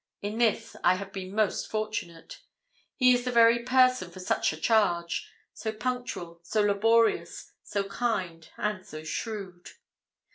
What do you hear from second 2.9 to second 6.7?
He is the very person for such a charge so punctual, so